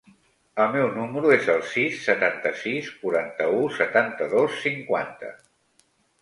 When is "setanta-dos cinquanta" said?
3.77-5.33